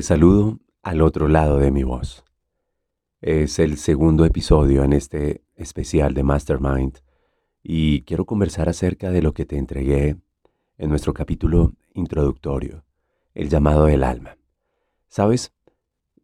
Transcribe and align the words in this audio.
Te 0.00 0.04
saludo 0.04 0.58
al 0.82 1.02
otro 1.02 1.28
lado 1.28 1.58
de 1.58 1.70
mi 1.70 1.82
voz. 1.82 2.24
Es 3.20 3.58
el 3.58 3.76
segundo 3.76 4.24
episodio 4.24 4.82
en 4.82 4.94
este 4.94 5.44
especial 5.56 6.14
de 6.14 6.22
Mastermind 6.22 7.00
y 7.62 8.00
quiero 8.04 8.24
conversar 8.24 8.70
acerca 8.70 9.10
de 9.10 9.20
lo 9.20 9.34
que 9.34 9.44
te 9.44 9.58
entregué 9.58 10.16
en 10.78 10.88
nuestro 10.88 11.12
capítulo 11.12 11.74
introductorio, 11.92 12.82
el 13.34 13.50
llamado 13.50 13.84
del 13.84 14.02
alma. 14.02 14.38
Sabes, 15.06 15.52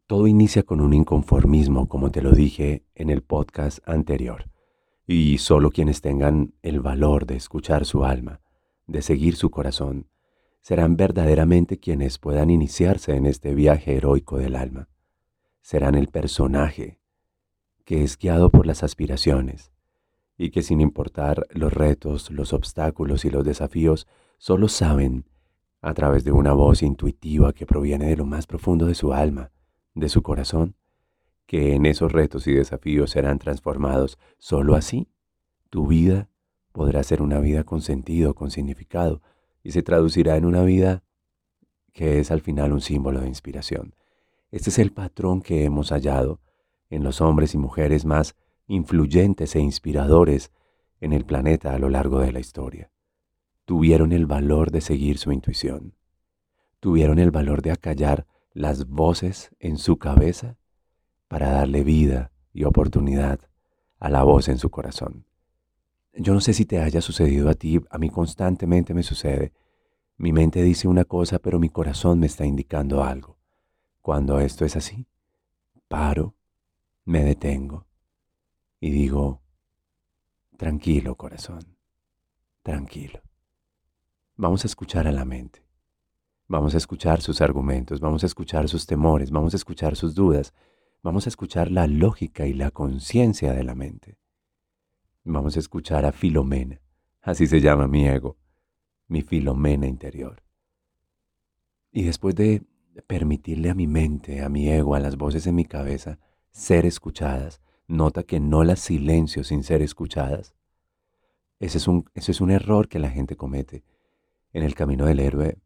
todo 0.07 0.27
inicia 0.27 0.63
con 0.63 0.81
un 0.81 0.95
inconformismo, 0.95 1.87
como 1.87 2.11
te 2.11 2.23
lo 2.23 2.33
dije 2.33 2.87
en 2.95 3.11
el 3.11 3.21
podcast 3.21 3.87
anterior, 3.87 4.49
y 5.07 5.37
solo 5.37 5.71
quienes 5.71 6.01
tengan 6.01 6.55
el 6.63 6.81
valor 6.81 7.27
de 7.27 7.37
escuchar 7.37 7.85
su 7.85 8.07
alma, 8.07 8.41
de 8.87 9.03
seguir 9.03 9.37
su 9.37 9.51
corazón, 9.51 10.07
serán 10.67 10.97
verdaderamente 10.97 11.79
quienes 11.79 12.19
puedan 12.19 12.51
iniciarse 12.51 13.15
en 13.15 13.27
este 13.27 13.55
viaje 13.55 13.95
heroico 13.95 14.39
del 14.39 14.57
alma. 14.57 14.89
Serán 15.63 15.95
el 15.95 16.09
personaje 16.09 16.99
que 17.85 18.03
es 18.03 18.19
guiado 18.19 18.51
por 18.51 18.67
las 18.67 18.83
aspiraciones 18.83 19.71
y 20.37 20.51
que 20.51 20.63
sin 20.63 20.81
importar 20.81 21.47
los 21.51 21.73
retos, 21.73 22.33
los 22.33 22.53
obstáculos 22.53 23.25
y 23.25 23.31
los 23.31 23.45
desafíos, 23.45 24.09
solo 24.39 24.67
saben, 24.67 25.27
a 25.83 25.95
través 25.95 26.25
de 26.25 26.33
una 26.33 26.53
voz 26.53 26.83
intuitiva 26.83 27.53
que 27.53 27.65
proviene 27.65 28.07
de 28.07 28.17
lo 28.17 28.27
más 28.27 28.49
profundo 28.49 28.87
de 28.87 28.97
su 28.97 29.13
alma, 29.13 29.53
de 29.95 30.09
su 30.09 30.23
corazón, 30.23 30.75
que 31.47 31.77
en 31.77 31.87
esos 31.87 32.11
retos 32.11 32.49
y 32.49 32.53
desafíos 32.53 33.11
serán 33.13 33.39
transformados. 33.39 34.19
Solo 34.39 34.75
así, 34.75 35.07
tu 35.71 35.87
vida 35.87 36.29
podrá 36.73 37.05
ser 37.05 37.23
una 37.23 37.39
vida 37.39 37.63
con 37.63 37.83
sentido, 37.83 38.35
con 38.35 38.51
significado, 38.51 39.23
y 39.67 39.73
se 39.73 39.83
traducirá 39.83 40.37
en 40.37 40.45
una 40.45 40.63
vida 40.63 41.03
que 41.93 42.21
es 42.21 42.31
al 42.31 42.41
final 42.41 42.73
un 42.73 42.81
símbolo 42.81 43.21
de 43.21 43.27
inspiración. 43.27 43.97
Este 44.53 44.71
es 44.71 44.79
el 44.79 44.93
patrón 44.93 45.43
que 45.43 45.65
hemos 45.65 45.91
hallado 45.91 46.41
en 46.89 47.03
los 47.03 47.21
hombres 47.21 47.53
y 47.53 47.59
mujeres 47.59 48.05
más 48.05 48.37
influyentes 48.69 49.57
e 49.57 49.61
inspiradores 49.61 50.53
en 51.01 51.13
el 51.13 51.25
planeta 51.25 51.75
a 51.75 51.81
lo 51.81 51.91
largo 51.91 52.21
de 52.21 52.31
la 52.31 52.39
historia. 52.39 52.93
Tuvieron 53.65 54.13
el 54.13 54.27
valor 54.27 54.71
de 54.71 54.81
seguir 54.81 55.19
su 55.19 55.33
intuición. 55.33 55.97
Tuvieron 56.79 57.19
el 57.19 57.33
valor 57.33 57.61
de 57.61 57.73
acallar 57.73 58.25
las 58.53 58.87
voces 58.87 59.51
en 59.59 59.79
su 59.79 59.99
cabeza 59.99 60.59
para 61.27 61.51
darle 61.51 61.83
vida 61.83 62.31
y 62.53 62.63
oportunidad 62.63 63.41
a 63.99 64.11
la 64.11 64.23
voz 64.23 64.47
en 64.49 64.59
su 64.59 64.71
corazón. 64.71 65.27
Yo 66.19 66.33
no 66.33 66.41
sé 66.41 66.55
si 66.55 66.65
te 66.65 66.81
haya 66.81 67.03
sucedido 67.03 67.51
a 67.51 67.55
ti, 67.55 67.79
a 67.91 67.99
mí 67.99 68.09
constantemente 68.09 68.95
me 68.95 69.03
sucede. 69.03 69.53
Mi 70.17 70.33
mente 70.33 70.63
dice 70.63 70.89
una 70.89 71.05
cosa, 71.05 71.39
pero 71.39 71.59
mi 71.59 71.69
corazón 71.69 72.19
me 72.21 72.27
está 72.27 72.47
indicando 72.47 73.05
algo. 73.05 73.39
Cuando 74.01 74.41
esto 74.41 74.65
es 74.65 74.77
así, 74.77 75.07
paro, 75.89 76.35
me 77.05 77.23
detengo 77.23 77.87
y 78.81 78.91
digo, 78.91 79.43
tranquilo 80.57 81.17
corazón, 81.17 81.77
tranquilo. 82.63 83.21
Vamos 84.37 84.65
a 84.65 84.69
escuchar 84.69 85.07
a 85.07 85.13
la 85.13 85.25
mente. 85.25 85.67
Vamos 86.49 86.75
a 86.75 86.79
escuchar 86.79 87.21
sus 87.21 87.41
argumentos, 87.43 88.01
vamos 88.01 88.23
a 88.23 88.27
escuchar 88.27 88.69
sus 88.69 88.87
temores, 88.87 89.31
vamos 89.31 89.53
a 89.53 89.57
escuchar 89.57 89.97
sus 89.97 90.15
dudas, 90.15 90.55
vamos 91.03 91.27
a 91.27 91.29
escuchar 91.29 91.71
la 91.71 91.87
lógica 91.87 92.47
y 92.47 92.55
la 92.55 92.71
conciencia 92.71 93.53
de 93.53 93.65
la 93.65 93.75
mente. 93.75 94.17
Vamos 95.29 95.57
a 95.57 95.59
escuchar 95.59 96.05
a 96.05 96.13
Filomena, 96.13 96.81
así 97.21 97.49
se 97.49 97.61
llama 97.61 97.89
mi 97.89 98.07
ego, 98.07 98.37
mi 99.09 99.23
Filomena 99.23 99.89
interior. 99.89 100.41
Y 101.91 102.05
después 102.05 102.37
de 102.37 102.63
permitirle 103.09 103.71
a 103.71 103.75
mi 103.75 103.89
mente, 103.89 104.41
a 104.41 104.49
mi 104.49 104.69
ego, 104.69 104.95
a 104.95 105.01
las 105.01 105.17
voces 105.17 105.49
en 105.49 105.57
mi 105.57 105.65
cabeza 105.65 106.21
ser 106.53 106.87
escuchadas, 106.87 107.61
nota 107.89 108.23
que 108.23 108.39
no 108.39 108.63
las 108.63 108.79
silencio 108.79 109.43
sin 109.43 109.65
ser 109.65 109.83
escuchadas. 109.83 110.55
Ese 111.59 111.79
es 111.79 111.89
un, 111.89 112.09
es 112.15 112.41
un 112.41 112.53
error 112.53 112.87
que 112.87 113.01
la 113.01 113.11
gente 113.11 113.35
comete. 113.35 113.83
En 114.53 114.63
el 114.63 114.77
camino 114.77 115.07
del 115.07 115.19
héroe, 115.19 115.59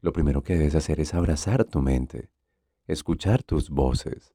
lo 0.00 0.12
primero 0.12 0.42
que 0.42 0.56
debes 0.58 0.74
hacer 0.74 0.98
es 0.98 1.14
abrazar 1.14 1.64
tu 1.64 1.80
mente, 1.80 2.28
escuchar 2.88 3.44
tus 3.44 3.70
voces, 3.70 4.34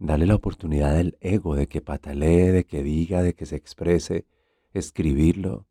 Dale 0.00 0.24
la 0.24 0.34
oportunidad 0.34 0.96
al 0.96 1.18
ego 1.20 1.54
de 1.54 1.68
que 1.68 1.82
patalee, 1.82 2.52
de 2.52 2.64
que 2.64 2.82
diga, 2.82 3.22
de 3.22 3.34
que 3.34 3.44
se 3.44 3.56
exprese, 3.56 4.24
escribirlo, 4.72 5.66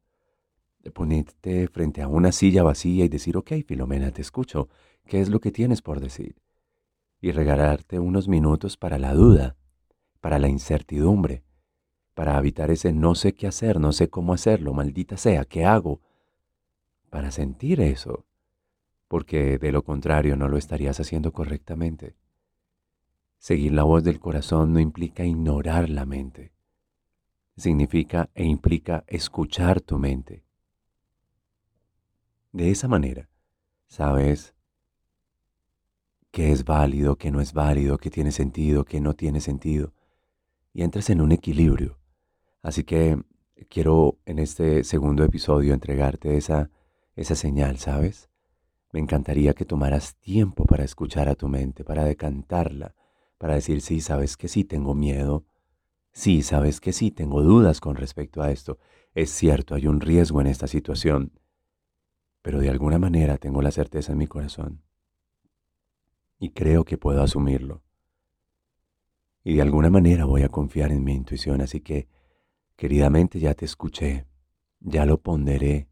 de 0.84 0.92
ponerte 0.92 1.68
frente 1.68 2.04
a 2.04 2.08
una 2.08 2.32
silla 2.32 2.62
vacía 2.62 3.06
y 3.06 3.10
decir, 3.10 3.38
ok, 3.38 3.54
Filomena, 3.66 4.12
te 4.12 4.22
escucho, 4.22 4.70
¿qué 5.08 5.20
es 5.20 5.30
lo 5.30 5.40
que 5.40 5.52
tienes 5.52 5.82
por 5.82 6.00
decir? 6.00 6.36
Y 7.20 7.32
regalarte 7.32 7.98
unos 7.98 8.28
minutos 8.28 8.78
para 8.78 9.00
la 9.00 9.16
duda, 9.16 9.58
para 10.22 10.38
la 10.38 10.48
incertidumbre, 10.48 11.44
para 12.14 12.38
evitar 12.38 12.70
ese 12.70 12.94
no 12.94 13.16
sé 13.16 13.34
qué 13.34 13.48
hacer, 13.48 13.80
no 13.80 13.94
sé 13.94 14.12
cómo 14.12 14.34
hacerlo, 14.34 14.76
maldita 14.76 15.18
sea, 15.18 15.44
¿qué 15.44 15.66
hago? 15.66 16.02
Para 17.10 17.32
sentir 17.32 17.82
eso, 17.82 18.28
porque 19.08 19.58
de 19.58 19.72
lo 19.72 19.84
contrario 19.84 20.36
no 20.36 20.50
lo 20.50 20.58
estarías 20.58 21.00
haciendo 21.00 21.34
correctamente. 21.34 22.16
Seguir 23.40 23.72
la 23.72 23.84
voz 23.84 24.04
del 24.04 24.20
corazón 24.20 24.74
no 24.74 24.82
implica 24.82 25.24
ignorar 25.24 25.90
la 25.90 26.06
mente. 26.06 26.52
Significa 27.56 28.30
e 28.36 28.44
implica 28.44 29.06
escuchar 29.08 29.80
tu 29.80 29.98
mente. 29.98 30.44
De 32.52 32.70
esa 32.70 32.90
manera, 32.90 33.30
sabes 33.88 34.54
qué 36.32 36.52
es 36.52 36.66
válido, 36.66 37.16
qué 37.16 37.32
no 37.32 37.40
es 37.40 37.54
válido, 37.54 37.98
qué 37.98 38.10
tiene 38.10 38.34
sentido, 38.34 38.84
qué 38.84 39.00
no 39.00 39.14
tiene 39.14 39.40
sentido, 39.40 39.94
y 40.74 40.84
entras 40.84 41.10
en 41.10 41.22
un 41.22 41.32
equilibrio. 41.32 41.98
Así 42.62 42.84
que 42.84 43.22
quiero 43.70 44.18
en 44.26 44.40
este 44.40 44.84
segundo 44.84 45.24
episodio 45.24 45.74
entregarte 45.74 46.36
esa, 46.36 46.70
esa 47.16 47.36
señal, 47.36 47.78
¿sabes? 47.78 48.30
Me 48.92 49.00
encantaría 49.00 49.54
que 49.54 49.66
tomaras 49.66 50.16
tiempo 50.16 50.66
para 50.66 50.84
escuchar 50.84 51.30
a 51.30 51.36
tu 51.36 51.48
mente, 51.48 51.86
para 51.86 52.04
decantarla, 52.04 52.96
para 53.40 53.56
decir, 53.56 53.82
sí, 53.82 54.02
sabes 54.02 54.38
que 54.38 54.48
sí, 54.48 54.64
tengo 54.64 54.94
miedo, 54.94 55.46
sí, 56.12 56.44
sabes 56.44 56.80
que 56.80 56.94
sí, 56.94 57.10
tengo 57.10 57.42
dudas 57.42 57.82
con 57.82 57.96
respecto 57.96 58.44
a 58.44 58.52
esto, 58.52 58.78
es 59.16 59.32
cierto, 59.32 59.74
hay 59.74 59.88
un 59.88 60.02
riesgo 60.02 60.42
en 60.42 60.48
esta 60.48 60.68
situación, 60.68 61.32
pero 62.44 62.60
de 62.60 62.70
alguna 62.70 63.00
manera 63.00 63.38
tengo 63.38 63.64
la 63.64 63.72
certeza 63.72 64.12
en 64.12 64.20
mi 64.20 64.28
corazón 64.28 64.84
y 66.38 66.52
creo 66.52 66.86
que 66.86 66.98
puedo 66.98 67.22
asumirlo. 67.22 67.82
Y 69.44 69.56
de 69.56 69.62
alguna 69.62 69.90
manera 69.90 70.26
voy 70.26 70.44
a 70.44 70.50
confiar 70.50 70.92
en 70.92 71.04
mi 71.04 71.14
intuición, 71.14 71.62
así 71.62 71.82
que, 71.82 72.08
queridamente, 72.76 73.40
ya 73.40 73.54
te 73.54 73.66
escuché, 73.66 74.26
ya 74.80 75.06
lo 75.06 75.22
ponderé, 75.22 75.90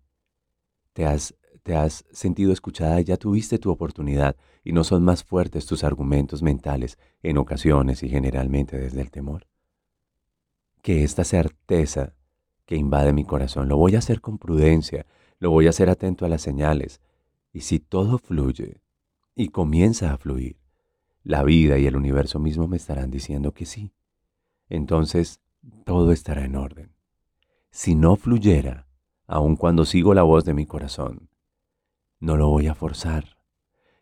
te 0.94 1.06
has 1.06 1.36
te 1.68 1.76
has 1.76 2.06
sentido 2.12 2.54
escuchada 2.54 3.02
ya 3.02 3.18
tuviste 3.18 3.60
tu 3.60 3.70
oportunidad 3.70 4.38
y 4.64 4.72
no 4.72 4.86
son 4.86 5.04
más 5.04 5.26
fuertes 5.26 5.66
tus 5.66 5.84
argumentos 5.84 6.42
mentales 6.42 6.98
en 7.22 7.38
ocasiones 7.38 8.04
y 8.04 8.08
generalmente 8.08 8.78
desde 8.78 9.02
el 9.02 9.12
temor. 9.12 9.48
Que 10.82 11.04
esta 11.04 11.26
certeza 11.26 12.14
que 12.66 12.78
invade 12.78 13.12
mi 13.12 13.26
corazón 13.26 13.68
lo 13.68 13.76
voy 13.76 13.96
a 13.96 13.98
hacer 13.98 14.22
con 14.22 14.38
prudencia, 14.38 15.06
lo 15.40 15.52
voy 15.52 15.68
a 15.68 15.72
hacer 15.72 15.90
atento 15.90 16.26
a 16.26 16.30
las 16.30 16.42
señales 16.42 17.02
y 17.52 17.60
si 17.60 17.80
todo 17.80 18.18
fluye 18.18 18.80
y 19.36 19.50
comienza 19.50 20.14
a 20.14 20.18
fluir, 20.18 20.62
la 21.22 21.44
vida 21.44 21.78
y 21.78 21.86
el 21.86 21.98
universo 21.98 22.40
mismo 22.40 22.70
me 22.70 22.78
estarán 22.78 23.12
diciendo 23.12 23.52
que 23.52 23.66
sí. 23.66 23.92
Entonces 24.70 25.42
todo 25.84 26.14
estará 26.14 26.46
en 26.46 26.56
orden. 26.56 26.96
Si 27.72 27.94
no 27.94 28.16
fluyera, 28.16 28.88
aun 29.26 29.58
cuando 29.58 29.84
sigo 29.84 30.14
la 30.14 30.24
voz 30.24 30.46
de 30.46 30.54
mi 30.54 30.66
corazón, 30.66 31.28
no 32.20 32.36
lo 32.36 32.50
voy 32.50 32.68
a 32.68 32.76
forzar. 32.76 33.38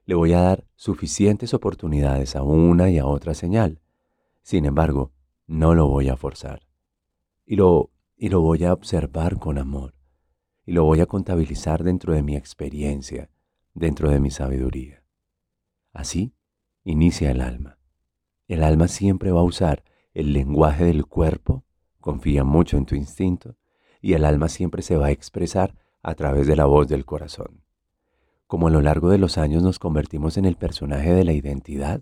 le 0.05 0.13
voy 0.13 0.33
a 0.33 0.41
dar 0.41 0.65
suficientes 0.75 1.55
oportunidades 1.55 2.35
a 2.35 2.43
una 2.43 2.91
y 2.91 2.99
a 2.99 3.07
otra 3.07 3.33
señal. 3.33 3.81
Sin 4.43 4.65
embargo, 4.65 5.11
no 5.47 5.73
lo 5.73 5.87
voy 5.87 6.09
a 6.09 6.15
forzar. 6.15 6.61
Y 7.45 7.55
lo, 7.55 7.91
y 8.15 8.29
lo 8.29 8.41
voy 8.41 8.63
a 8.65 8.73
observar 8.73 9.39
con 9.39 9.57
amor. 9.57 9.95
Y 10.63 10.73
lo 10.73 10.83
voy 10.83 11.01
a 11.01 11.07
contabilizar 11.07 11.83
dentro 11.83 12.13
de 12.13 12.21
mi 12.21 12.35
experiencia, 12.35 13.31
dentro 13.73 14.09
de 14.09 14.19
mi 14.19 14.29
sabiduría. 14.29 15.03
Así 15.91 16.35
inicia 16.83 17.31
el 17.31 17.41
alma. 17.41 17.79
El 18.47 18.63
alma 18.63 18.87
siempre 18.87 19.31
va 19.31 19.39
a 19.39 19.43
usar 19.43 19.83
el 20.13 20.33
lenguaje 20.33 20.85
del 20.85 21.07
cuerpo, 21.07 21.65
confía 21.99 22.43
mucho 22.43 22.77
en 22.77 22.85
tu 22.85 22.95
instinto, 22.95 23.57
y 24.01 24.13
el 24.13 24.23
alma 24.23 24.49
siempre 24.49 24.83
se 24.83 24.97
va 24.97 25.07
a 25.07 25.11
expresar 25.11 25.75
a 26.03 26.13
través 26.13 26.45
de 26.45 26.55
la 26.55 26.65
voz 26.65 26.87
del 26.87 27.05
corazón. 27.05 27.64
Como 28.47 28.67
a 28.67 28.71
lo 28.71 28.81
largo 28.81 29.09
de 29.09 29.17
los 29.17 29.37
años 29.37 29.63
nos 29.63 29.79
convertimos 29.79 30.37
en 30.37 30.45
el 30.45 30.55
personaje 30.55 31.13
de 31.13 31.23
la 31.23 31.33
identidad, 31.33 32.01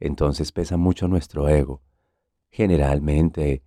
entonces 0.00 0.52
pesa 0.52 0.76
mucho 0.76 1.08
nuestro 1.08 1.48
ego, 1.48 1.82
generalmente 2.50 3.62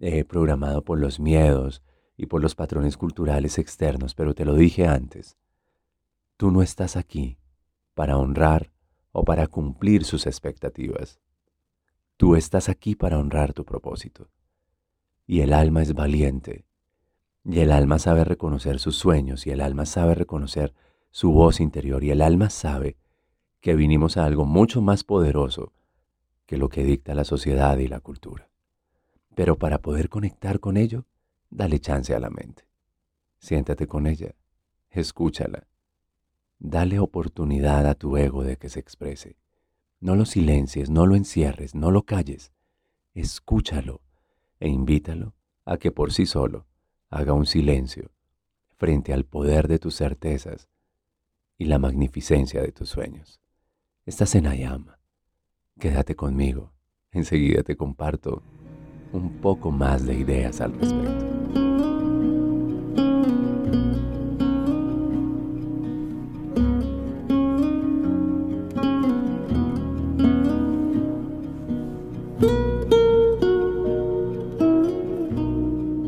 eh, 0.00 0.24
programado 0.24 0.82
por 0.82 0.98
los 0.98 1.18
miedos 1.18 1.82
y 2.16 2.26
por 2.26 2.42
los 2.42 2.54
patrones 2.54 2.96
culturales 2.96 3.58
externos, 3.58 4.14
pero 4.14 4.34
te 4.34 4.44
lo 4.44 4.54
dije 4.54 4.86
antes, 4.86 5.36
tú 6.36 6.50
no 6.50 6.62
estás 6.62 6.96
aquí 6.96 7.38
para 7.94 8.16
honrar 8.16 8.70
o 9.12 9.24
para 9.24 9.46
cumplir 9.46 10.04
sus 10.04 10.26
expectativas. 10.26 11.20
Tú 12.16 12.36
estás 12.36 12.68
aquí 12.68 12.94
para 12.94 13.18
honrar 13.18 13.52
tu 13.52 13.64
propósito. 13.64 14.28
Y 15.26 15.40
el 15.40 15.52
alma 15.52 15.82
es 15.82 15.94
valiente. 15.94 16.66
Y 17.44 17.60
el 17.60 17.72
alma 17.72 17.98
sabe 17.98 18.24
reconocer 18.24 18.78
sus 18.78 18.96
sueños 18.96 19.46
y 19.46 19.50
el 19.50 19.60
alma 19.60 19.86
sabe 19.86 20.14
reconocer 20.14 20.74
su 21.14 21.30
voz 21.30 21.60
interior 21.60 22.02
y 22.02 22.10
el 22.10 22.20
alma 22.20 22.50
sabe 22.50 22.96
que 23.60 23.76
vinimos 23.76 24.16
a 24.16 24.24
algo 24.24 24.46
mucho 24.46 24.82
más 24.82 25.04
poderoso 25.04 25.72
que 26.44 26.56
lo 26.56 26.68
que 26.68 26.82
dicta 26.82 27.14
la 27.14 27.22
sociedad 27.22 27.78
y 27.78 27.86
la 27.86 28.00
cultura. 28.00 28.50
Pero 29.36 29.56
para 29.56 29.78
poder 29.78 30.08
conectar 30.08 30.58
con 30.58 30.76
ello, 30.76 31.06
dale 31.50 31.78
chance 31.78 32.12
a 32.16 32.18
la 32.18 32.30
mente. 32.30 32.66
Siéntate 33.38 33.86
con 33.86 34.08
ella, 34.08 34.34
escúchala. 34.90 35.68
Dale 36.58 36.98
oportunidad 36.98 37.86
a 37.86 37.94
tu 37.94 38.16
ego 38.16 38.42
de 38.42 38.56
que 38.56 38.68
se 38.68 38.80
exprese. 38.80 39.36
No 40.00 40.16
lo 40.16 40.24
silencies, 40.24 40.90
no 40.90 41.06
lo 41.06 41.14
encierres, 41.14 41.76
no 41.76 41.92
lo 41.92 42.02
calles. 42.02 42.52
Escúchalo 43.14 44.00
e 44.58 44.68
invítalo 44.68 45.32
a 45.64 45.76
que 45.76 45.92
por 45.92 46.12
sí 46.12 46.26
solo 46.26 46.66
haga 47.08 47.34
un 47.34 47.46
silencio 47.46 48.10
frente 48.76 49.12
al 49.12 49.24
poder 49.24 49.68
de 49.68 49.78
tus 49.78 49.94
certezas 49.94 50.68
y 51.58 51.66
la 51.66 51.78
magnificencia 51.78 52.60
de 52.60 52.72
tus 52.72 52.88
sueños. 52.88 53.40
Estás 54.06 54.34
en 54.34 54.46
Ayama. 54.46 54.98
Quédate 55.78 56.14
conmigo. 56.14 56.72
Enseguida 57.10 57.62
te 57.62 57.76
comparto 57.76 58.42
un 59.12 59.40
poco 59.40 59.70
más 59.70 60.04
de 60.04 60.14
ideas 60.14 60.60
al 60.60 60.72
respecto. 60.74 61.34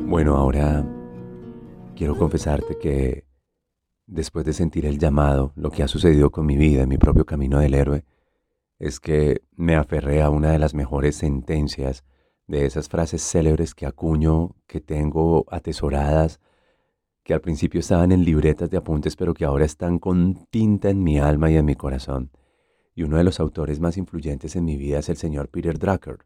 Bueno, 0.09 0.35
ahora 0.37 0.85
quiero 1.95 2.17
confesarte 2.17 2.79
que 2.79 3.26
después 4.07 4.45
de 4.45 4.53
sentir 4.53 4.87
el 4.87 4.99
llamado, 4.99 5.53
lo 5.57 5.71
que 5.71 5.83
ha 5.83 5.89
sucedido 5.89 6.31
con 6.31 6.47
mi 6.47 6.57
vida, 6.57 6.83
en 6.83 6.89
mi 6.89 6.99
propio 6.99 7.25
camino 7.27 7.59
del 7.59 7.75
héroe, 7.75 8.05
es 8.79 9.01
que 9.01 9.43
me 9.57 9.77
aferré 9.77 10.23
a 10.23 10.31
una 10.31 10.53
de 10.53 10.59
las 10.59 10.75
mejores 10.75 11.17
sentencias 11.17 12.05
de 12.47 12.67
esas 12.67 12.89
frases 12.89 13.23
célebres 13.23 13.75
que 13.75 13.87
acuño, 13.87 14.55
que 14.67 14.81
tengo 14.81 15.47
atesoradas, 15.51 16.41
que 17.25 17.35
al 17.35 17.41
principio 17.41 17.81
estaban 17.81 18.13
en 18.13 18.25
libretas 18.25 18.71
de 18.71 18.77
apuntes, 18.77 19.17
pero 19.17 19.35
que 19.35 19.45
ahora 19.45 19.65
están 19.65 19.99
con 19.99 20.47
tinta 20.51 20.91
en 20.91 21.03
mi 21.03 21.19
alma 21.19 21.51
y 21.51 21.57
en 21.57 21.65
mi 21.65 21.75
corazón. 21.75 22.31
Y 22.95 23.03
uno 23.03 23.17
de 23.17 23.25
los 23.25 23.41
autores 23.41 23.81
más 23.81 23.97
influyentes 23.97 24.55
en 24.55 24.65
mi 24.65 24.77
vida 24.77 25.01
es 25.01 25.09
el 25.09 25.17
señor 25.17 25.49
Peter 25.49 25.79
Drucker. 25.79 26.19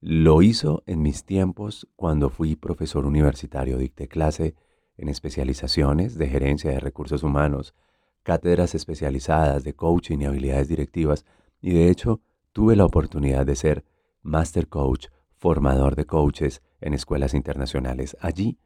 Lo 0.00 0.42
hizo 0.42 0.82
en 0.86 1.00
mis 1.00 1.24
tiempos 1.24 1.88
cuando 1.96 2.28
fui 2.28 2.54
profesor 2.54 3.06
universitario, 3.06 3.78
dicté 3.78 4.08
clase 4.08 4.54
en 4.96 5.08
especializaciones 5.08 6.16
de 6.16 6.28
gerencia 6.28 6.70
de 6.70 6.80
recursos 6.80 7.22
humanos, 7.22 7.74
cátedras 8.22 8.74
especializadas 8.74 9.64
de 9.64 9.74
coaching 9.74 10.18
y 10.18 10.24
habilidades 10.24 10.68
directivas, 10.68 11.24
y 11.60 11.72
de 11.72 11.90
hecho 11.90 12.20
tuve 12.52 12.76
la 12.76 12.84
oportunidad 12.84 13.46
de 13.46 13.56
ser 13.56 13.84
master 14.22 14.68
coach, 14.68 15.08
formador 15.36 15.94
de 15.96 16.06
coaches 16.06 16.62
en 16.80 16.94
escuelas 16.94 17.34
internacionales. 17.34 18.16
Allí, 18.20 18.58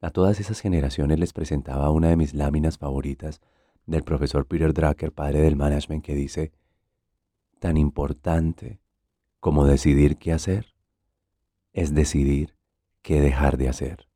a 0.00 0.10
todas 0.10 0.40
esas 0.40 0.60
generaciones 0.60 1.18
les 1.18 1.32
presentaba 1.32 1.90
una 1.90 2.08
de 2.08 2.16
mis 2.16 2.34
láminas 2.34 2.78
favoritas 2.78 3.40
del 3.86 4.02
profesor 4.02 4.46
Peter 4.46 4.74
Drucker, 4.74 5.12
padre 5.12 5.40
del 5.40 5.56
management, 5.56 6.04
que 6.04 6.14
dice, 6.14 6.52
tan 7.58 7.76
importante 7.76 8.80
como 9.40 9.64
decidir 9.66 10.18
qué 10.18 10.32
hacer 10.32 10.74
es 11.72 11.94
decidir 11.94 12.56
qué 13.02 13.20
dejar 13.20 13.56
de 13.56 13.68
hacer. 13.68 14.08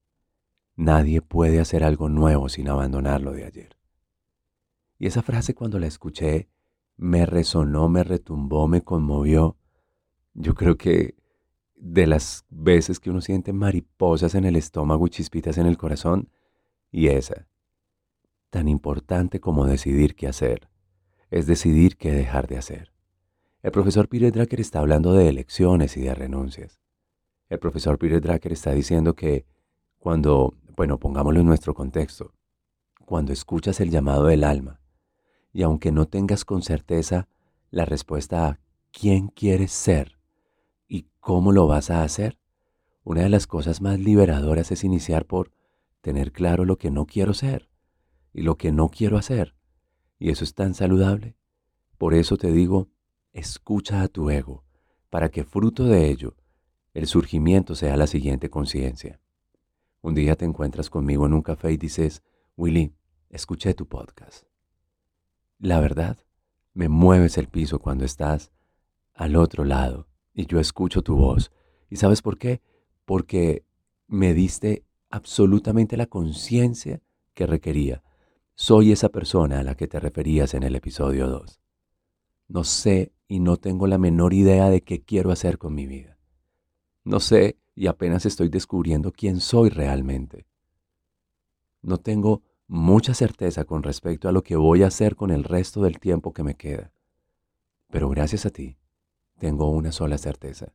Nadie 0.80 1.20
puede 1.20 1.60
hacer 1.60 1.84
algo 1.84 2.08
nuevo 2.08 2.48
sin 2.48 2.66
abandonar 2.66 3.20
lo 3.20 3.32
de 3.32 3.44
ayer. 3.44 3.76
Y 4.98 5.08
esa 5.08 5.20
frase 5.20 5.54
cuando 5.54 5.78
la 5.78 5.86
escuché 5.86 6.48
me 6.96 7.26
resonó, 7.26 7.90
me 7.90 8.02
retumbó, 8.02 8.66
me 8.66 8.80
conmovió. 8.80 9.58
Yo 10.32 10.54
creo 10.54 10.78
que 10.78 11.16
de 11.76 12.06
las 12.06 12.46
veces 12.48 12.98
que 12.98 13.10
uno 13.10 13.20
siente 13.20 13.52
mariposas 13.52 14.34
en 14.34 14.46
el 14.46 14.56
estómago 14.56 15.06
y 15.06 15.10
chispitas 15.10 15.58
en 15.58 15.66
el 15.66 15.76
corazón, 15.76 16.30
y 16.90 17.08
esa, 17.08 17.46
tan 18.48 18.66
importante 18.66 19.38
como 19.38 19.66
decidir 19.66 20.14
qué 20.14 20.28
hacer, 20.28 20.70
es 21.30 21.46
decidir 21.46 21.98
qué 21.98 22.10
dejar 22.10 22.46
de 22.46 22.56
hacer. 22.56 22.90
El 23.62 23.70
profesor 23.70 24.08
Peter 24.08 24.32
Drucker 24.32 24.60
está 24.60 24.78
hablando 24.78 25.12
de 25.12 25.28
elecciones 25.28 25.98
y 25.98 26.00
de 26.00 26.14
renuncias. 26.14 26.80
El 27.50 27.58
profesor 27.58 27.98
Peter 27.98 28.22
Drucker 28.22 28.52
está 28.52 28.72
diciendo 28.72 29.14
que 29.14 29.44
cuando 29.98 30.54
bueno, 30.80 30.98
pongámoslo 30.98 31.40
en 31.40 31.46
nuestro 31.46 31.74
contexto. 31.74 32.32
Cuando 33.04 33.34
escuchas 33.34 33.80
el 33.80 33.90
llamado 33.90 34.24
del 34.24 34.44
alma, 34.44 34.80
y 35.52 35.60
aunque 35.60 35.92
no 35.92 36.08
tengas 36.08 36.46
con 36.46 36.62
certeza 36.62 37.28
la 37.70 37.84
respuesta 37.84 38.46
a 38.46 38.60
quién 38.90 39.28
quieres 39.28 39.72
ser 39.72 40.18
y 40.88 41.10
cómo 41.20 41.52
lo 41.52 41.66
vas 41.66 41.90
a 41.90 42.02
hacer, 42.02 42.38
una 43.04 43.20
de 43.20 43.28
las 43.28 43.46
cosas 43.46 43.82
más 43.82 44.00
liberadoras 44.00 44.72
es 44.72 44.82
iniciar 44.82 45.26
por 45.26 45.52
tener 46.00 46.32
claro 46.32 46.64
lo 46.64 46.78
que 46.78 46.90
no 46.90 47.04
quiero 47.04 47.34
ser 47.34 47.68
y 48.32 48.40
lo 48.40 48.56
que 48.56 48.72
no 48.72 48.88
quiero 48.88 49.18
hacer. 49.18 49.54
Y 50.18 50.30
eso 50.30 50.44
es 50.44 50.54
tan 50.54 50.72
saludable. 50.72 51.36
Por 51.98 52.14
eso 52.14 52.38
te 52.38 52.52
digo, 52.52 52.88
escucha 53.34 54.00
a 54.00 54.08
tu 54.08 54.30
ego, 54.30 54.64
para 55.10 55.28
que 55.28 55.44
fruto 55.44 55.84
de 55.84 56.08
ello 56.08 56.36
el 56.94 57.06
surgimiento 57.06 57.74
sea 57.74 57.98
la 57.98 58.06
siguiente 58.06 58.48
conciencia. 58.48 59.19
Un 60.02 60.14
día 60.14 60.36
te 60.36 60.46
encuentras 60.46 60.88
conmigo 60.88 61.26
en 61.26 61.34
un 61.34 61.42
café 61.42 61.72
y 61.72 61.76
dices, 61.76 62.22
Willy, 62.56 62.94
escuché 63.28 63.74
tu 63.74 63.86
podcast. 63.86 64.46
La 65.58 65.78
verdad, 65.80 66.18
me 66.72 66.88
mueves 66.88 67.36
el 67.36 67.48
piso 67.48 67.78
cuando 67.80 68.04
estás 68.04 68.50
al 69.12 69.36
otro 69.36 69.64
lado 69.64 70.08
y 70.32 70.46
yo 70.46 70.58
escucho 70.58 71.02
tu 71.02 71.16
voz. 71.16 71.52
¿Y 71.90 71.96
sabes 71.96 72.22
por 72.22 72.38
qué? 72.38 72.62
Porque 73.04 73.64
me 74.06 74.32
diste 74.32 74.84
absolutamente 75.10 75.98
la 75.98 76.06
conciencia 76.06 77.02
que 77.34 77.46
requería. 77.46 78.02
Soy 78.54 78.92
esa 78.92 79.10
persona 79.10 79.60
a 79.60 79.62
la 79.62 79.74
que 79.74 79.86
te 79.86 80.00
referías 80.00 80.54
en 80.54 80.62
el 80.62 80.76
episodio 80.76 81.28
2. 81.28 81.60
No 82.48 82.64
sé 82.64 83.12
y 83.28 83.40
no 83.40 83.58
tengo 83.58 83.86
la 83.86 83.98
menor 83.98 84.32
idea 84.32 84.70
de 84.70 84.82
qué 84.82 85.02
quiero 85.02 85.30
hacer 85.30 85.58
con 85.58 85.74
mi 85.74 85.86
vida. 85.86 86.18
No 87.04 87.20
sé 87.20 87.58
y 87.80 87.86
apenas 87.86 88.26
estoy 88.26 88.50
descubriendo 88.50 89.10
quién 89.10 89.40
soy 89.40 89.70
realmente. 89.70 90.46
No 91.80 91.96
tengo 91.96 92.42
mucha 92.66 93.14
certeza 93.14 93.64
con 93.64 93.82
respecto 93.82 94.28
a 94.28 94.32
lo 94.32 94.42
que 94.42 94.54
voy 94.54 94.82
a 94.82 94.88
hacer 94.88 95.16
con 95.16 95.30
el 95.30 95.44
resto 95.44 95.80
del 95.80 95.98
tiempo 95.98 96.34
que 96.34 96.42
me 96.42 96.56
queda. 96.56 96.92
Pero 97.88 98.10
gracias 98.10 98.44
a 98.44 98.50
ti, 98.50 98.76
tengo 99.38 99.70
una 99.70 99.92
sola 99.92 100.18
certeza. 100.18 100.74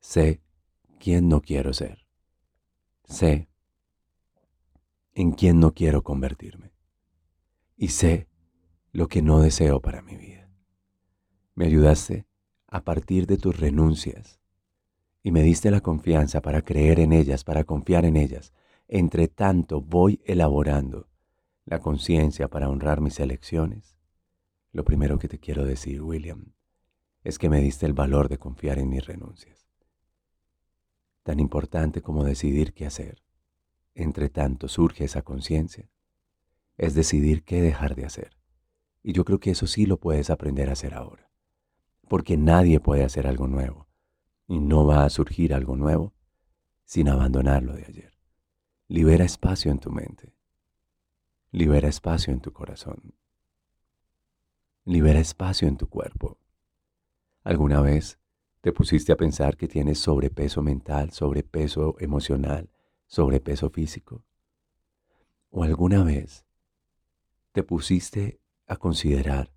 Sé 0.00 0.40
quién 0.98 1.28
no 1.28 1.42
quiero 1.42 1.74
ser. 1.74 2.06
Sé 3.04 3.50
en 5.12 5.32
quién 5.32 5.60
no 5.60 5.74
quiero 5.74 6.02
convertirme. 6.02 6.72
Y 7.76 7.88
sé 7.88 8.28
lo 8.92 9.08
que 9.08 9.20
no 9.20 9.40
deseo 9.40 9.82
para 9.82 10.00
mi 10.00 10.16
vida. 10.16 10.48
Me 11.54 11.66
ayudaste 11.66 12.24
a 12.66 12.82
partir 12.82 13.26
de 13.26 13.36
tus 13.36 13.60
renuncias, 13.60 14.40
y 15.22 15.32
me 15.32 15.42
diste 15.42 15.70
la 15.70 15.80
confianza 15.80 16.40
para 16.40 16.62
creer 16.62 17.00
en 17.00 17.12
ellas, 17.12 17.44
para 17.44 17.64
confiar 17.64 18.04
en 18.04 18.16
ellas. 18.16 18.52
Entre 18.86 19.28
tanto 19.28 19.82
voy 19.82 20.20
elaborando 20.24 21.08
la 21.64 21.80
conciencia 21.80 22.48
para 22.48 22.68
honrar 22.70 23.00
mis 23.00 23.20
elecciones, 23.20 23.98
lo 24.72 24.84
primero 24.84 25.18
que 25.18 25.28
te 25.28 25.38
quiero 25.38 25.64
decir, 25.64 26.02
William, 26.02 26.52
es 27.24 27.38
que 27.38 27.48
me 27.48 27.60
diste 27.60 27.84
el 27.86 27.94
valor 27.94 28.28
de 28.28 28.38
confiar 28.38 28.78
en 28.78 28.88
mis 28.88 29.04
renuncias. 29.04 29.68
Tan 31.22 31.40
importante 31.40 32.00
como 32.00 32.24
decidir 32.24 32.72
qué 32.72 32.86
hacer. 32.86 33.22
Entre 33.94 34.28
tanto 34.28 34.68
surge 34.68 35.04
esa 35.04 35.22
conciencia. 35.22 35.90
Es 36.76 36.94
decidir 36.94 37.44
qué 37.44 37.60
dejar 37.60 37.96
de 37.96 38.06
hacer. 38.06 38.38
Y 39.02 39.12
yo 39.12 39.24
creo 39.24 39.40
que 39.40 39.50
eso 39.50 39.66
sí 39.66 39.84
lo 39.84 39.98
puedes 39.98 40.30
aprender 40.30 40.68
a 40.68 40.72
hacer 40.72 40.94
ahora. 40.94 41.30
Porque 42.08 42.36
nadie 42.36 42.80
puede 42.80 43.04
hacer 43.04 43.26
algo 43.26 43.48
nuevo. 43.48 43.87
Y 44.48 44.58
no 44.58 44.84
va 44.84 45.04
a 45.04 45.10
surgir 45.10 45.54
algo 45.54 45.76
nuevo 45.76 46.14
sin 46.84 47.08
abandonar 47.08 47.62
lo 47.62 47.74
de 47.74 47.84
ayer. 47.84 48.18
Libera 48.88 49.24
espacio 49.24 49.70
en 49.70 49.78
tu 49.78 49.92
mente. 49.92 50.34
Libera 51.52 51.88
espacio 51.88 52.32
en 52.32 52.40
tu 52.40 52.52
corazón. 52.52 53.14
Libera 54.84 55.20
espacio 55.20 55.68
en 55.68 55.76
tu 55.76 55.88
cuerpo. 55.88 56.38
¿Alguna 57.44 57.82
vez 57.82 58.18
te 58.62 58.72
pusiste 58.72 59.12
a 59.12 59.16
pensar 59.16 59.56
que 59.56 59.68
tienes 59.68 59.98
sobrepeso 59.98 60.62
mental, 60.62 61.12
sobrepeso 61.12 61.96
emocional, 62.00 62.70
sobrepeso 63.06 63.68
físico? 63.68 64.24
¿O 65.50 65.62
alguna 65.62 66.02
vez 66.02 66.46
te 67.52 67.62
pusiste 67.62 68.40
a 68.66 68.76
considerar 68.76 69.52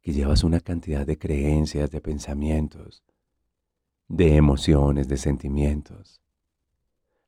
que 0.00 0.12
llevas 0.12 0.44
una 0.44 0.60
cantidad 0.60 1.06
de 1.06 1.18
creencias, 1.18 1.90
de 1.90 2.00
pensamientos, 2.00 3.02
de 4.08 4.36
emociones, 4.36 5.08
de 5.08 5.16
sentimientos, 5.16 6.20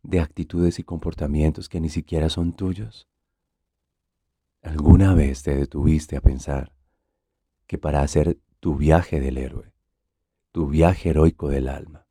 de 0.02 0.20
actitudes 0.20 0.78
y 0.78 0.84
comportamientos 0.84 1.68
que 1.68 1.80
ni 1.80 1.88
siquiera 1.88 2.28
son 2.28 2.52
tuyos? 2.52 3.08
¿Alguna 4.62 5.14
vez 5.14 5.42
te 5.42 5.54
detuviste 5.54 6.16
a 6.16 6.20
pensar 6.20 6.72
que 7.66 7.78
para 7.78 8.02
hacer 8.02 8.38
tu 8.60 8.76
viaje 8.76 9.20
del 9.20 9.38
héroe, 9.38 9.72
tu 10.52 10.68
viaje 10.68 11.10
heroico 11.10 11.48
del 11.48 11.68
alma, 11.68 12.06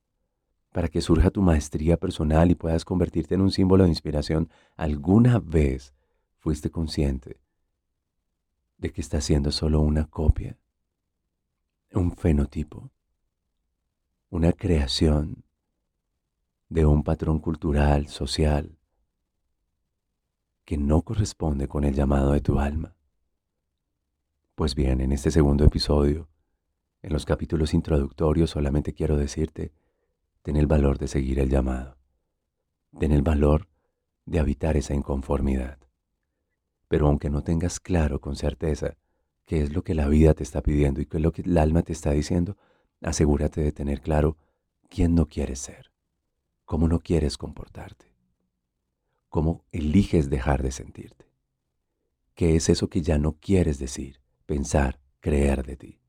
para 0.72 0.90
que 0.90 1.02
surja 1.02 1.32
tu 1.32 1.42
maestría 1.42 1.98
personal 1.98 2.52
y 2.52 2.56
puedas 2.56 2.86
convertirte 2.86 3.36
en 3.36 3.42
un 3.42 3.52
símbolo 3.52 3.84
de 3.84 3.90
inspiración, 3.90 4.50
alguna 4.76 5.40
vez 5.40 5.94
fuiste 6.40 6.70
consciente 6.70 7.40
de 8.78 8.92
que 8.92 9.02
estás 9.02 9.24
siendo 9.24 9.52
solo 9.52 9.80
una 9.82 10.06
copia, 10.06 10.58
un 11.94 12.12
fenotipo, 12.16 12.92
una 14.36 14.52
creación 14.52 15.46
de 16.68 16.86
un 16.86 17.04
patrón 17.04 17.40
cultural, 17.40 18.10
social, 18.10 18.78
que 20.66 20.78
no 20.78 21.04
corresponde 21.04 21.70
con 21.70 21.86
el 21.86 21.96
llamado 21.96 22.34
de 22.34 22.42
tu 22.42 22.60
alma. 22.60 22.98
Pues 24.56 24.76
bien, 24.76 25.00
en 25.00 25.14
este 25.14 25.32
segundo 25.32 25.64
episodio, 25.64 26.28
en 27.02 27.14
los 27.14 27.26
capítulos 27.26 27.74
introductorios 27.74 28.50
solamente 28.50 28.94
quiero 28.94 29.16
decirte, 29.16 29.72
ten 30.42 30.58
el 30.58 30.68
valor 30.68 30.98
de 30.98 31.08
seguir 31.08 31.40
el 31.40 31.50
llamado, 31.50 31.96
ten 33.00 33.14
el 33.14 33.22
valor 33.22 33.70
de 34.26 34.40
habitar 34.40 34.76
esa 34.76 34.94
inconformidad. 34.94 35.78
Pero 36.90 37.08
aunque 37.08 37.30
no 37.30 37.42
tengas 37.42 37.80
claro 37.80 38.20
con 38.20 38.36
certeza 38.36 38.98
qué 39.46 39.62
es 39.62 39.74
lo 39.74 39.82
que 39.82 39.96
la 39.96 40.10
vida 40.10 40.34
te 40.34 40.44
está 40.44 40.62
pidiendo 40.62 41.00
y 41.00 41.06
qué 41.06 41.18
es 41.18 41.24
lo 41.24 41.32
que 41.32 41.44
el 41.44 41.58
alma 41.58 41.84
te 41.84 41.94
está 41.94 42.12
diciendo, 42.12 42.58
asegúrate 43.06 43.62
de 43.62 43.72
tener 43.72 44.02
claro 44.02 44.38
quién 44.90 45.16
no 45.16 45.28
quieres 45.28 45.60
ser, 45.60 45.92
cómo 46.66 46.88
no 46.88 47.00
quieres 47.00 47.38
comportarte 47.38 48.16
cómo 49.36 49.66
eliges 49.74 50.30
dejar 50.30 50.64
de 50.64 50.72
sentirte. 50.72 51.30
¿Qué 52.36 52.56
es 52.56 52.70
eso 52.70 52.88
que 52.88 53.02
ya 53.02 53.18
no 53.18 53.34
quieres 53.34 53.80
decir, 53.80 54.22
pensar, 54.46 55.02
creer 55.20 55.66
de 55.66 55.76
ti? 55.76 56.00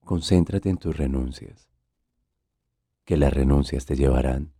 Concéntrate 0.00 0.68
en 0.68 0.78
tus 0.78 0.96
renuncias, 0.96 1.70
que 3.04 3.16
las 3.16 3.32
renuncias 3.32 3.86
te 3.86 3.94
llevarán 3.94 4.52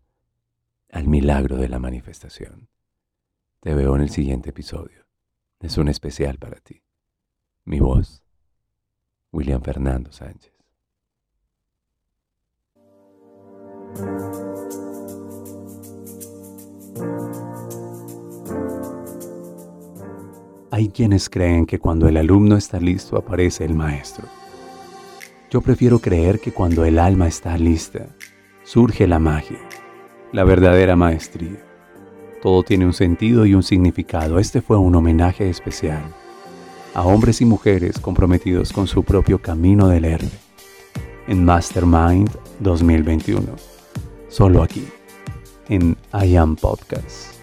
al 0.93 1.09
milagro 1.09 1.57
de 1.57 1.69
la 1.69 1.81
manifestación. 1.81 2.69
Te 3.59 3.75
veo 3.75 3.97
en 3.97 4.03
el 4.03 4.11
siguiente 4.11 4.51
episodio. 4.51 5.09
Es 5.59 5.79
un 5.79 5.89
especial 5.89 6.39
para 6.39 6.61
ti. 6.61 6.85
Mi 7.65 7.81
voz, 7.81 8.23
William 9.39 9.63
Fernando 9.63 10.11
Sánchez. 10.11 10.53
Hay 20.73 20.89
quienes 20.89 21.31
creen 21.31 21.67
que 21.67 21.79
cuando 21.79 22.09
el 22.09 22.17
alumno 22.17 22.57
está 22.57 22.81
listo 22.81 23.17
aparece 23.17 23.65
el 23.65 23.75
maestro. 23.75 24.27
Yo 25.51 25.61
prefiero 25.61 26.01
creer 26.01 26.41
que 26.41 26.51
cuando 26.51 26.85
el 26.85 26.99
alma 26.99 27.29
está 27.29 27.57
lista, 27.57 28.09
surge 28.65 29.07
la 29.07 29.21
magia, 29.21 29.61
la 30.33 30.43
verdadera 30.43 30.97
maestría. 30.97 31.65
Todo 32.43 32.65
tiene 32.65 32.87
un 32.87 32.93
sentido 32.93 33.47
y 33.47 33.55
un 33.55 33.63
significado. 33.63 34.41
Este 34.41 34.61
fue 34.61 34.79
un 34.79 34.97
homenaje 34.97 35.49
especial 35.49 36.13
a 36.95 37.03
hombres 37.03 37.41
y 37.41 37.45
mujeres 37.45 37.99
comprometidos 37.99 38.73
con 38.73 38.87
su 38.87 39.03
propio 39.03 39.41
camino 39.41 39.89
del 39.89 40.05
héroe. 40.05 40.31
En 41.27 41.45
Mastermind 41.45 42.31
2021. 42.61 43.47
Solo 44.29 44.63
aquí, 44.63 44.87
en 45.69 45.97
I 46.13 46.37
Am 46.37 46.57
Podcast. 46.57 47.38